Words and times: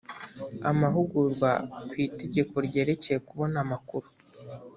amahugurwa 0.69 1.49
ku 1.89 1.93
itegeko 2.05 2.55
ryerekeye 2.67 3.17
kubona 3.27 3.57
amakuru 3.65 4.07